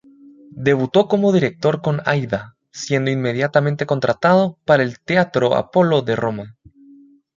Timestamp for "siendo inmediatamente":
2.71-3.85